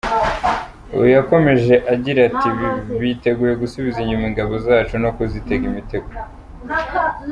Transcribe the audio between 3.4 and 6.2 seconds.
gusubiza inyuma ingabo zacu no kuzitega imitego.